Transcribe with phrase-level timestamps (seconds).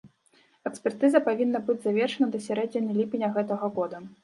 [0.69, 4.05] Экспертызы павінны быць завершаны да сярэдзіны ліпеня гэтага года.